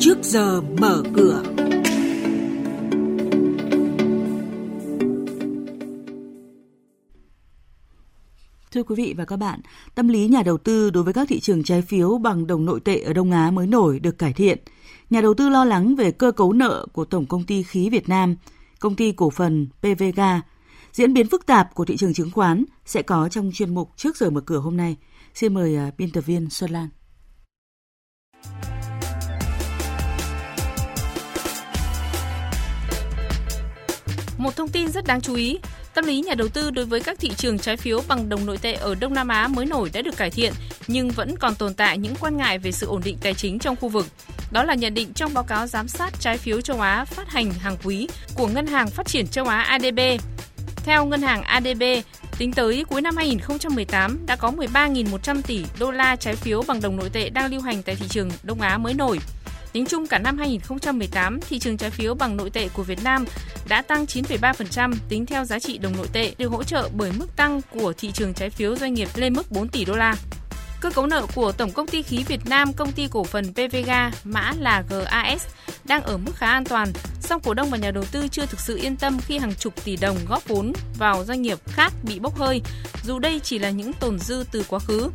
[0.00, 1.42] trước giờ mở cửa.
[8.72, 9.60] Thưa quý vị và các bạn,
[9.94, 12.80] tâm lý nhà đầu tư đối với các thị trường trái phiếu bằng đồng nội
[12.80, 14.58] tệ ở Đông Á mới nổi được cải thiện.
[15.10, 18.08] Nhà đầu tư lo lắng về cơ cấu nợ của Tổng công ty khí Việt
[18.08, 18.36] Nam,
[18.78, 20.20] công ty cổ phần PVG.
[20.92, 24.16] Diễn biến phức tạp của thị trường chứng khoán sẽ có trong chuyên mục trước
[24.16, 24.96] giờ mở cửa hôm nay.
[25.34, 26.88] Xin mời à, biên tập viên Xuân Lan.
[34.40, 35.58] Một thông tin rất đáng chú ý,
[35.94, 38.58] tâm lý nhà đầu tư đối với các thị trường trái phiếu bằng đồng nội
[38.58, 40.52] tệ ở Đông Nam Á mới nổi đã được cải thiện,
[40.86, 43.76] nhưng vẫn còn tồn tại những quan ngại về sự ổn định tài chính trong
[43.76, 44.06] khu vực.
[44.52, 47.50] Đó là nhận định trong báo cáo giám sát trái phiếu châu Á phát hành
[47.52, 50.00] hàng quý của Ngân hàng Phát triển châu Á ADB.
[50.76, 51.82] Theo ngân hàng ADB,
[52.38, 56.96] tính tới cuối năm 2018 đã có 13.100 tỷ đô la trái phiếu bằng đồng
[56.96, 59.18] nội tệ đang lưu hành tại thị trường Đông Á mới nổi.
[59.72, 63.24] Tính chung cả năm 2018, thị trường trái phiếu bằng nội tệ của Việt Nam
[63.68, 67.36] đã tăng 9,3% tính theo giá trị đồng nội tệ, được hỗ trợ bởi mức
[67.36, 70.14] tăng của thị trường trái phiếu doanh nghiệp lên mức 4 tỷ đô la.
[70.80, 74.10] Cơ cấu nợ của Tổng công ty khí Việt Nam, công ty cổ phần PVGA,
[74.24, 75.46] mã là GAS,
[75.84, 78.60] đang ở mức khá an toàn, song cổ đông và nhà đầu tư chưa thực
[78.60, 82.18] sự yên tâm khi hàng chục tỷ đồng góp vốn vào doanh nghiệp khác bị
[82.18, 82.62] bốc hơi,
[83.04, 85.10] dù đây chỉ là những tồn dư từ quá khứ.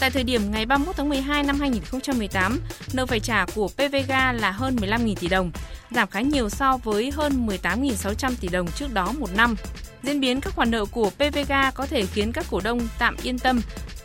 [0.00, 2.60] Tại thời điểm ngày 31 tháng 12 năm 2018,
[2.92, 5.50] nợ phải trả của PVG là hơn 15.000 tỷ đồng,
[5.90, 9.56] giảm khá nhiều so với hơn 18.600 tỷ đồng trước đó một năm.
[10.02, 13.38] Diễn biến các khoản nợ của PVG có thể khiến các cổ đông tạm yên
[13.38, 13.60] tâm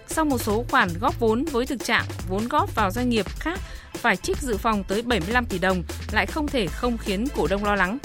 [0.07, 3.59] sau một số khoản góp vốn với thực trạng vốn góp vào doanh nghiệp khác
[3.93, 7.65] phải trích dự phòng tới 75 tỷ đồng lại không thể không khiến cổ đông
[7.65, 7.97] lo lắng.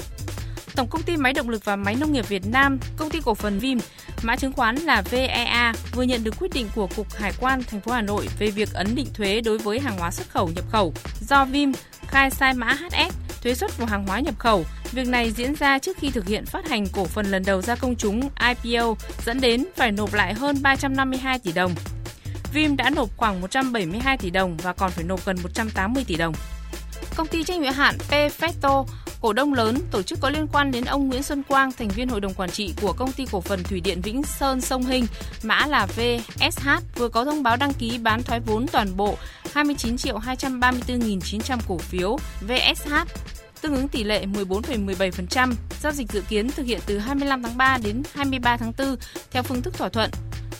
[0.74, 3.34] Tổng công ty Máy động lực và Máy nông nghiệp Việt Nam, công ty cổ
[3.34, 3.78] phần Vim,
[4.22, 7.80] mã chứng khoán là VEA vừa nhận được quyết định của Cục Hải quan thành
[7.80, 10.64] phố Hà Nội về việc ấn định thuế đối với hàng hóa xuất khẩu, nhập
[10.70, 10.94] khẩu
[11.28, 11.72] do Vim
[12.06, 14.64] khai sai mã HS thuế xuất vào hàng hóa nhập khẩu.
[14.92, 17.74] Việc này diễn ra trước khi thực hiện phát hành cổ phần lần đầu ra
[17.74, 18.28] công chúng
[18.64, 18.94] IPO
[19.26, 21.74] dẫn đến phải nộp lại hơn 352 tỷ đồng.
[22.52, 26.34] Vim đã nộp khoảng 172 tỷ đồng và còn phải nộp gần 180 tỷ đồng.
[27.20, 28.86] Công ty trách nhiệm hạn Pfeto,
[29.20, 32.08] cổ đông lớn, tổ chức có liên quan đến ông Nguyễn Xuân Quang, thành viên
[32.08, 35.06] hội đồng quản trị của công ty cổ phần thủy điện Vĩnh Sơn Sông Hinh,
[35.42, 39.16] mã là VSH, vừa có thông báo đăng ký bán thoái vốn toàn bộ
[39.54, 42.92] 29 triệu 234.900 cổ phiếu VSH
[43.60, 45.52] tương ứng tỷ lệ 14,17%.
[45.80, 48.96] Giao dịch dự kiến thực hiện từ 25 tháng 3 đến 23 tháng 4
[49.30, 50.10] theo phương thức thỏa thuận.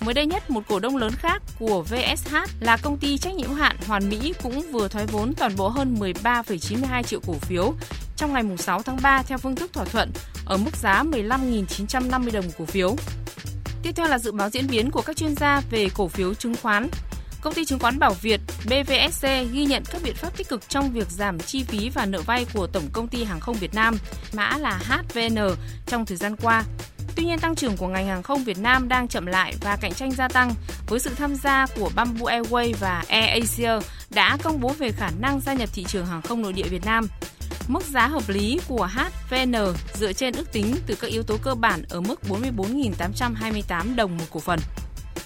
[0.00, 3.52] Mới đây nhất, một cổ đông lớn khác của VSH là công ty trách nhiệm
[3.52, 7.74] hạn Hoàn Mỹ cũng vừa thoái vốn toàn bộ hơn 13,92 triệu cổ phiếu
[8.16, 10.12] trong ngày 6 tháng 3 theo phương thức thỏa thuận
[10.46, 12.96] ở mức giá 15.950 đồng cổ phiếu.
[13.82, 16.54] Tiếp theo là dự báo diễn biến của các chuyên gia về cổ phiếu chứng
[16.62, 16.88] khoán.
[17.40, 20.90] Công ty chứng khoán Bảo Việt BVSC ghi nhận các biện pháp tích cực trong
[20.90, 23.98] việc giảm chi phí và nợ vay của Tổng công ty Hàng không Việt Nam,
[24.32, 25.36] mã là HVN
[25.86, 26.64] trong thời gian qua.
[27.16, 29.94] Tuy nhiên, tăng trưởng của ngành hàng không Việt Nam đang chậm lại và cạnh
[29.94, 30.54] tranh gia tăng
[30.86, 33.72] với sự tham gia của Bamboo Airways và AirAsia
[34.10, 36.84] đã công bố về khả năng gia nhập thị trường hàng không nội địa Việt
[36.84, 37.06] Nam.
[37.68, 39.54] Mức giá hợp lý của HVN
[39.94, 44.24] dựa trên ước tính từ các yếu tố cơ bản ở mức 44.828 đồng một
[44.30, 44.60] cổ phần.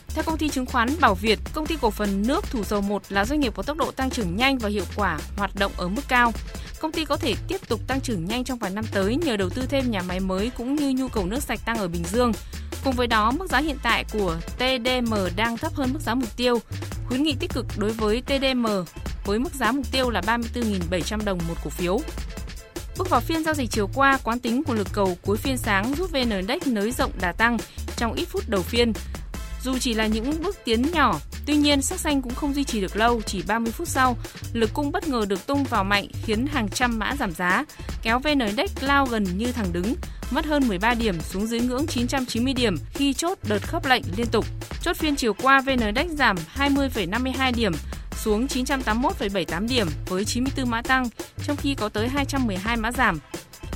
[0.08, 3.02] Theo công ty chứng khoán Bảo Việt, công ty cổ phần nước Thủ Dầu 1
[3.08, 5.88] là doanh nghiệp có tốc độ tăng trưởng nhanh và hiệu quả, hoạt động ở
[5.88, 6.32] mức cao.
[6.80, 9.50] Công ty có thể tiếp tục tăng trưởng nhanh trong vài năm tới nhờ đầu
[9.50, 12.32] tư thêm nhà máy mới cũng như nhu cầu nước sạch tăng ở Bình Dương.
[12.84, 16.36] Cùng với đó, mức giá hiện tại của TDM đang thấp hơn mức giá mục
[16.36, 16.58] tiêu.
[17.06, 18.66] Khuyến nghị tích cực đối với TDM
[19.24, 22.00] với mức giá mục tiêu là 34.700 đồng một cổ phiếu.
[22.98, 25.94] Bước vào phiên giao dịch chiều qua, quán tính của lực cầu cuối phiên sáng
[25.94, 27.58] giúp VN Index nới rộng đà tăng
[27.96, 28.92] trong ít phút đầu phiên.
[29.62, 32.80] Dù chỉ là những bước tiến nhỏ, tuy nhiên sắc xanh cũng không duy trì
[32.80, 34.16] được lâu, chỉ 30 phút sau,
[34.52, 37.64] lực cung bất ngờ được tung vào mạnh khiến hàng trăm mã giảm giá,
[38.02, 39.94] kéo VN Index lao gần như thẳng đứng,
[40.30, 44.26] mất hơn 13 điểm xuống dưới ngưỡng 990 điểm khi chốt đợt khớp lệnh liên
[44.26, 44.44] tục.
[44.82, 47.72] Chốt phiên chiều qua VN Index giảm 20,52 điểm
[48.16, 51.08] xuống 981,78 điểm với 94 mã tăng,
[51.46, 53.18] trong khi có tới 212 mã giảm.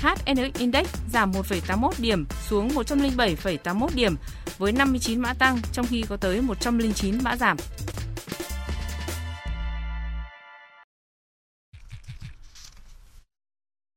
[0.03, 4.17] HNX Index giảm 1,81 điểm xuống 107,81 điểm
[4.59, 7.57] với 59 mã tăng trong khi có tới 109 mã giảm.